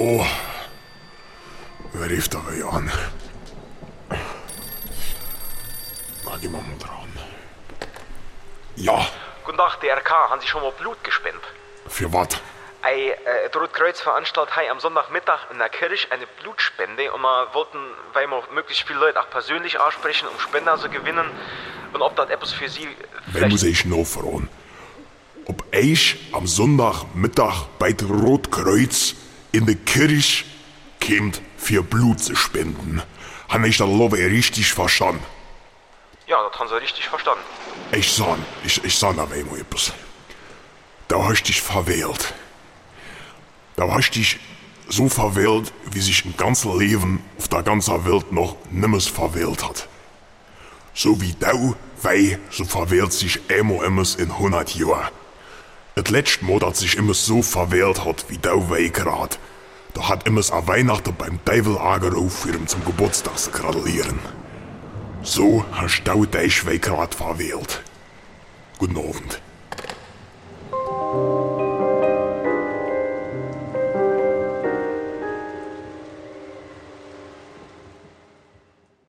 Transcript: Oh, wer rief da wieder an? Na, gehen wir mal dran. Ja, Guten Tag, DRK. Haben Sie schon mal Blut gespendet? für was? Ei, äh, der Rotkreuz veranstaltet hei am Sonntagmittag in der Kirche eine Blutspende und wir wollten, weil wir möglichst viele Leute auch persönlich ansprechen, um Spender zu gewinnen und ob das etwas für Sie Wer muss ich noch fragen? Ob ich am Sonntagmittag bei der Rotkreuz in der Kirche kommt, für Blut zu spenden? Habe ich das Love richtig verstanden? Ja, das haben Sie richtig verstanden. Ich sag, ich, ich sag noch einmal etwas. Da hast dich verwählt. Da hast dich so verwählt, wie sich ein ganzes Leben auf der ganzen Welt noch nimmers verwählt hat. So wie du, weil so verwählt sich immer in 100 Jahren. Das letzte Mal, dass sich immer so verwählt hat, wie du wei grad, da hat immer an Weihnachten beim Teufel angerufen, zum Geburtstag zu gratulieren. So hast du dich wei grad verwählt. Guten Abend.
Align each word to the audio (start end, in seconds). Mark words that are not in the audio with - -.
Oh, 0.00 0.24
wer 1.92 2.08
rief 2.08 2.28
da 2.28 2.38
wieder 2.52 2.72
an? 2.72 2.88
Na, 6.24 6.36
gehen 6.36 6.52
wir 6.52 6.60
mal 6.60 6.78
dran. 6.78 7.12
Ja, 8.76 9.08
Guten 9.44 9.58
Tag, 9.58 9.80
DRK. 9.80 10.10
Haben 10.30 10.40
Sie 10.40 10.46
schon 10.46 10.62
mal 10.62 10.70
Blut 10.70 11.02
gespendet? 11.02 11.42
für 11.88 12.12
was? 12.12 12.28
Ei, 12.82 13.08
äh, 13.10 13.50
der 13.52 13.60
Rotkreuz 13.60 14.00
veranstaltet 14.00 14.54
hei 14.54 14.70
am 14.70 14.78
Sonntagmittag 14.78 15.50
in 15.50 15.58
der 15.58 15.68
Kirche 15.68 16.06
eine 16.12 16.28
Blutspende 16.42 17.12
und 17.12 17.20
wir 17.22 17.48
wollten, 17.52 17.78
weil 18.12 18.28
wir 18.28 18.44
möglichst 18.54 18.86
viele 18.86 19.00
Leute 19.00 19.18
auch 19.20 19.28
persönlich 19.30 19.80
ansprechen, 19.80 20.28
um 20.28 20.38
Spender 20.38 20.76
zu 20.78 20.88
gewinnen 20.88 21.28
und 21.92 22.02
ob 22.02 22.14
das 22.14 22.30
etwas 22.30 22.52
für 22.52 22.68
Sie 22.68 22.86
Wer 23.32 23.48
muss 23.48 23.64
ich 23.64 23.84
noch 23.84 24.04
fragen? 24.04 24.48
Ob 25.46 25.64
ich 25.74 26.28
am 26.32 26.46
Sonntagmittag 26.46 27.64
bei 27.80 27.92
der 27.92 28.06
Rotkreuz 28.06 29.14
in 29.52 29.66
der 29.66 29.76
Kirche 29.76 30.44
kommt, 31.04 31.40
für 31.56 31.82
Blut 31.82 32.20
zu 32.20 32.34
spenden? 32.34 33.02
Habe 33.48 33.68
ich 33.68 33.78
das 33.78 33.88
Love 33.88 34.16
richtig 34.16 34.72
verstanden? 34.72 35.24
Ja, 36.26 36.36
das 36.46 36.58
haben 36.58 36.68
Sie 36.68 36.74
richtig 36.74 37.08
verstanden. 37.08 37.42
Ich 37.92 38.12
sag, 38.12 38.36
ich, 38.62 38.84
ich 38.84 38.98
sag 38.98 39.16
noch 39.16 39.30
einmal 39.30 39.60
etwas. 39.60 39.92
Da 41.08 41.24
hast 41.24 41.44
dich 41.44 41.62
verwählt. 41.62 42.34
Da 43.76 43.88
hast 43.90 44.10
dich 44.10 44.38
so 44.88 45.08
verwählt, 45.08 45.72
wie 45.90 46.00
sich 46.00 46.24
ein 46.24 46.36
ganzes 46.36 46.74
Leben 46.74 47.22
auf 47.38 47.48
der 47.48 47.62
ganzen 47.62 48.04
Welt 48.04 48.30
noch 48.32 48.56
nimmers 48.70 49.06
verwählt 49.06 49.64
hat. 49.66 49.88
So 50.92 51.20
wie 51.22 51.32
du, 51.32 51.74
weil 52.02 52.38
so 52.50 52.64
verwählt 52.64 53.12
sich 53.12 53.40
immer 53.48 53.84
in 53.84 54.30
100 54.30 54.74
Jahren. 54.74 55.08
Das 55.94 56.10
letzte 56.10 56.44
Mal, 56.44 56.58
dass 56.58 56.80
sich 56.80 56.96
immer 56.96 57.14
so 57.14 57.42
verwählt 57.42 58.04
hat, 58.04 58.26
wie 58.28 58.38
du 58.38 58.68
wei 58.70 58.88
grad, 58.88 59.38
da 59.98 60.08
hat 60.08 60.26
immer 60.26 60.42
an 60.52 60.66
Weihnachten 60.68 61.14
beim 61.16 61.44
Teufel 61.44 61.76
angerufen, 61.76 62.68
zum 62.68 62.84
Geburtstag 62.84 63.36
zu 63.36 63.50
gratulieren. 63.50 64.18
So 65.22 65.64
hast 65.72 66.04
du 66.04 66.24
dich 66.24 66.64
wei 66.64 66.76
grad 66.76 67.14
verwählt. 67.14 67.82
Guten 68.78 68.96
Abend. 68.96 69.42